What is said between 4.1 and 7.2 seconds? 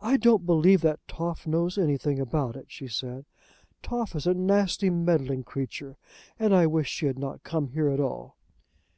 is a nasty, meddling creature, and I wish she had